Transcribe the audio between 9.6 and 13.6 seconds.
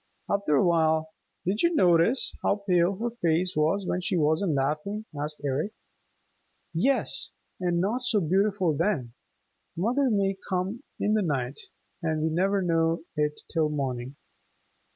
Mother may come in the night, and we never know it